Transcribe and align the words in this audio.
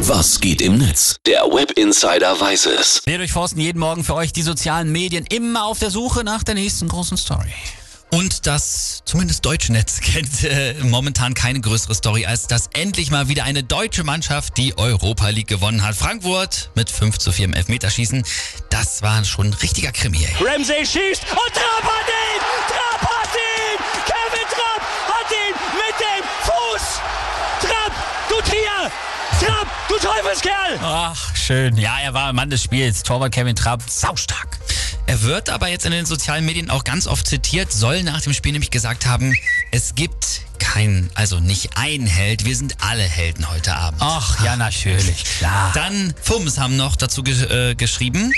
Was 0.00 0.40
geht 0.40 0.62
im 0.62 0.78
Netz? 0.78 1.16
Der 1.26 1.42
Web 1.42 1.72
Insider 1.72 2.40
weiß 2.40 2.66
es. 2.66 3.02
Wir 3.04 3.18
durchforsten 3.18 3.60
jeden 3.60 3.80
Morgen 3.80 4.04
für 4.04 4.14
euch 4.14 4.32
die 4.32 4.42
sozialen 4.42 4.92
Medien, 4.92 5.26
immer 5.26 5.64
auf 5.64 5.78
der 5.80 5.90
Suche 5.90 6.22
nach 6.24 6.44
der 6.44 6.54
nächsten 6.54 6.88
großen 6.88 7.16
Story. 7.16 7.52
Und 8.10 8.46
das 8.46 9.02
zumindest 9.04 9.44
deutsche 9.44 9.72
Netz 9.72 10.00
kennt 10.00 10.44
äh, 10.44 10.74
momentan 10.82 11.34
keine 11.34 11.60
größere 11.60 11.94
Story, 11.94 12.26
als 12.26 12.46
dass 12.46 12.68
endlich 12.74 13.10
mal 13.10 13.28
wieder 13.28 13.44
eine 13.44 13.62
deutsche 13.64 14.04
Mannschaft 14.04 14.56
die 14.56 14.78
Europa 14.78 15.28
League 15.30 15.48
gewonnen 15.48 15.84
hat. 15.84 15.94
Frankfurt 15.94 16.70
mit 16.74 16.90
5 16.90 17.18
zu 17.18 17.32
4 17.32 17.46
im 17.46 17.52
Elfmeterschießen. 17.54 18.24
Das 18.70 19.02
war 19.02 19.24
schon 19.24 19.48
ein 19.48 19.54
richtiger 19.54 19.92
Krimi. 19.92 20.24
Ey. 20.24 20.46
Ramsey 20.46 20.86
schießt 20.86 21.22
und 21.32 21.54
Trapp 21.54 21.82
hat 21.82 22.08
ihn! 22.08 22.40
Trapp 22.68 23.02
hat 23.02 23.30
ihn! 23.34 23.78
Kevin 24.06 24.48
Trapp 24.48 24.82
hat 25.08 25.30
ihn 25.32 25.54
mit 25.74 26.00
dem 26.00 26.24
Fuß! 26.44 27.00
Trapp, 27.60 27.92
du 28.28 28.50
Tier! 28.50 28.90
Trapp, 29.40 29.68
du 29.88 29.94
Teufelskerl! 29.96 30.67
Ach, 30.80 31.34
schön. 31.34 31.76
Ja, 31.76 31.98
er 32.00 32.14
war 32.14 32.32
Mann 32.32 32.50
des 32.50 32.62
Spiels. 32.62 33.02
Torwart 33.02 33.32
Kevin 33.32 33.56
Trapp, 33.56 33.82
saustark. 33.88 34.58
Er 35.06 35.22
wird 35.22 35.48
aber 35.48 35.68
jetzt 35.68 35.86
in 35.86 35.92
den 35.92 36.06
sozialen 36.06 36.44
Medien 36.44 36.70
auch 36.70 36.84
ganz 36.84 37.06
oft 37.06 37.26
zitiert, 37.26 37.72
soll 37.72 38.02
nach 38.02 38.20
dem 38.20 38.34
Spiel 38.34 38.52
nämlich 38.52 38.70
gesagt 38.70 39.06
haben, 39.06 39.34
es 39.70 39.94
gibt 39.94 40.42
keinen, 40.58 41.10
also 41.14 41.40
nicht 41.40 41.70
ein 41.76 42.06
Held, 42.06 42.44
wir 42.44 42.54
sind 42.54 42.76
alle 42.80 43.02
Helden 43.02 43.50
heute 43.50 43.74
Abend. 43.74 44.02
Ach, 44.02 44.44
ja, 44.44 44.56
natürlich, 44.56 45.24
klar. 45.38 45.72
Dann 45.74 46.12
Fums 46.20 46.58
haben 46.58 46.76
noch 46.76 46.94
dazu 46.94 47.22
ge 47.22 47.70
äh, 47.70 47.74
geschrieben. 47.74 48.32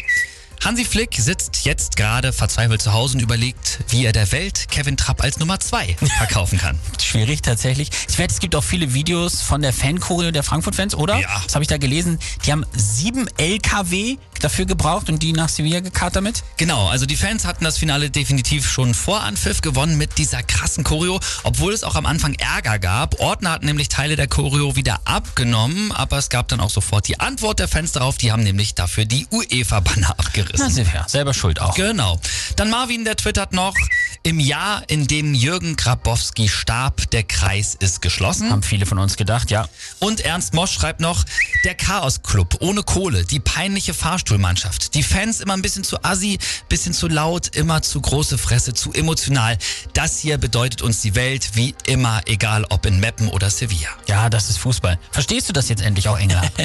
Hansi 0.62 0.84
Flick 0.84 1.14
sitzt 1.14 1.64
jetzt 1.64 1.96
gerade 1.96 2.34
verzweifelt 2.34 2.82
zu 2.82 2.92
Hause 2.92 3.16
und 3.16 3.22
überlegt, 3.22 3.80
wie 3.88 4.04
er 4.04 4.12
der 4.12 4.30
Welt 4.30 4.66
Kevin 4.70 4.96
Trapp 4.96 5.22
als 5.22 5.38
Nummer 5.38 5.58
zwei 5.58 5.96
verkaufen 6.18 6.58
kann. 6.58 6.78
Schwierig 7.02 7.40
tatsächlich. 7.40 7.90
Ich 8.08 8.18
werde, 8.18 8.30
es 8.30 8.40
gibt 8.40 8.54
auch 8.54 8.62
viele 8.62 8.92
Videos 8.92 9.40
von 9.40 9.62
der 9.62 9.72
Fanchoreo 9.72 10.30
der 10.32 10.42
Frankfurt-Fans, 10.42 10.94
oder? 10.94 11.18
Ja. 11.18 11.40
Das 11.44 11.54
habe 11.54 11.62
ich 11.62 11.68
da 11.68 11.78
gelesen. 11.78 12.18
Die 12.44 12.52
haben 12.52 12.66
sieben 12.76 13.26
LKW 13.38 14.18
dafür 14.44 14.66
gebraucht 14.66 15.08
und 15.08 15.22
die 15.22 15.32
nach 15.32 15.48
Sevilla 15.48 15.80
gekarrt 15.80 16.16
damit. 16.16 16.42
Genau, 16.56 16.88
also 16.88 17.06
die 17.06 17.16
Fans 17.16 17.44
hatten 17.44 17.64
das 17.64 17.78
Finale 17.78 18.10
definitiv 18.10 18.68
schon 18.68 18.94
vor 18.94 19.22
Anpfiff 19.22 19.60
gewonnen 19.60 19.98
mit 19.98 20.18
dieser 20.18 20.42
krassen 20.42 20.84
Choreo, 20.84 21.20
obwohl 21.44 21.72
es 21.72 21.84
auch 21.84 21.94
am 21.94 22.06
Anfang 22.06 22.34
Ärger 22.34 22.78
gab. 22.78 23.20
Ordner 23.20 23.52
hatten 23.52 23.66
nämlich 23.66 23.88
Teile 23.88 24.16
der 24.16 24.28
Choreo 24.28 24.76
wieder 24.76 25.00
abgenommen, 25.04 25.92
aber 25.92 26.18
es 26.18 26.28
gab 26.28 26.48
dann 26.48 26.60
auch 26.60 26.70
sofort 26.70 27.08
die 27.08 27.20
Antwort 27.20 27.58
der 27.58 27.68
Fans 27.68 27.92
darauf, 27.92 28.18
die 28.18 28.32
haben 28.32 28.42
nämlich 28.42 28.74
dafür 28.74 29.04
die 29.04 29.26
UEFA-Banner 29.30 30.10
abgerissen. 30.18 30.66
Na, 30.66 30.70
Silvia, 30.70 31.08
selber 31.08 31.34
schuld 31.34 31.60
auch. 31.60 31.74
Genau. 31.74 32.20
Dann 32.56 32.70
Marvin, 32.70 33.04
der 33.04 33.16
twittert 33.16 33.52
noch, 33.52 33.74
im 34.22 34.38
Jahr, 34.38 34.82
in 34.88 35.06
dem 35.06 35.32
Jürgen 35.32 35.76
Grabowski 35.76 36.48
starb, 36.48 37.10
der 37.10 37.22
Kreis 37.22 37.74
ist 37.74 38.02
geschlossen. 38.02 38.50
Haben 38.50 38.62
viele 38.62 38.84
von 38.84 38.98
uns 38.98 39.16
gedacht, 39.16 39.50
ja. 39.50 39.66
Und 39.98 40.20
Ernst 40.20 40.52
Mosch 40.52 40.72
schreibt 40.72 41.00
noch, 41.00 41.24
der 41.64 41.74
Chaos-Club 41.74 42.58
ohne 42.60 42.82
Kohle, 42.82 43.24
die 43.24 43.40
peinliche 43.40 43.94
Fahrstuhlmannschaft, 43.94 44.94
die 44.94 45.02
Fans 45.02 45.40
immer 45.40 45.54
ein 45.54 45.62
bisschen 45.62 45.84
zu 45.84 46.04
assi, 46.04 46.38
bisschen 46.68 46.92
zu 46.92 47.08
laut, 47.08 47.56
immer 47.56 47.80
zu 47.80 47.98
große 48.00 48.36
Fresse, 48.36 48.74
zu 48.74 48.92
emotional. 48.92 49.56
Das 49.94 50.18
hier 50.18 50.36
bedeutet 50.36 50.82
uns 50.82 51.00
die 51.00 51.14
Welt 51.14 51.52
wie 51.54 51.74
immer, 51.86 52.20
egal 52.26 52.66
ob 52.68 52.84
in 52.84 53.00
Meppen 53.00 53.28
oder 53.28 53.48
Sevilla. 53.48 53.88
Ja, 54.06 54.28
das 54.28 54.50
ist 54.50 54.58
Fußball. 54.58 54.98
Verstehst 55.12 55.48
du 55.48 55.54
das 55.54 55.70
jetzt 55.70 55.82
endlich 55.82 56.08
auch, 56.08 56.18
Engler? 56.18 56.42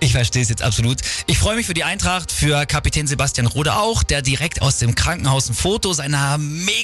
Ich 0.00 0.10
verstehe 0.10 0.42
es 0.42 0.48
jetzt 0.48 0.62
absolut. 0.62 0.98
Ich 1.26 1.38
freue 1.38 1.54
mich 1.54 1.66
für 1.66 1.74
die 1.74 1.84
Eintracht, 1.84 2.32
für 2.32 2.66
Kapitän 2.66 3.06
Sebastian 3.06 3.46
Rode 3.46 3.76
auch, 3.76 4.02
der 4.02 4.20
direkt 4.20 4.60
aus 4.60 4.78
dem 4.78 4.96
Krankenhaus 4.96 5.48
ein 5.48 5.54
Foto 5.54 5.92
seiner 5.92 6.38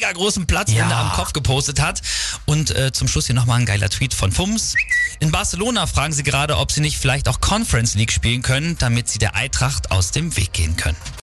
mega 0.09 0.19
großen 0.19 0.47
Platzwunde 0.47 0.81
Ja. 0.91 1.01
am 1.03 1.13
Kopf 1.13 1.33
gepostet 1.33 1.81
hat. 1.81 2.01
Und 2.47 2.71
äh, 2.71 2.93
zum 2.93 3.09
Schluss 3.09 3.27
hier 3.27 3.35
nochmal 3.35 3.61
ein 3.61 3.67
geiler 3.67 3.89
Tweet 3.91 4.15
von 4.15 4.33
Fums. 4.33 4.75
In 5.21 5.31
Barcelona 5.31 5.87
fragen 5.87 6.13
sie 6.13 6.23
gerade, 6.23 6.57
ob 6.57 6.73
sie 6.73 6.81
nicht 6.81 6.99
vielleicht 6.99 7.29
auch 7.29 7.41
Conference 7.41 7.95
League 7.95 8.13
spielen 8.13 8.43
können, 8.43 8.77
damit 8.79 9.09
sie 9.09 9.19
der 9.19 9.35
Eintracht 9.35 9.91
aus 9.91 10.11
dem 10.13 10.37
Weg 10.37 10.53
gehen 10.53 10.77
können. 10.77 10.97